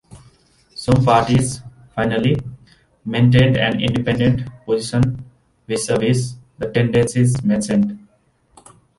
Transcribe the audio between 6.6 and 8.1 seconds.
tendencies mentioned.